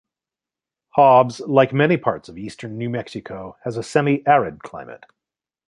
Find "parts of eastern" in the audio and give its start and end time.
1.95-2.75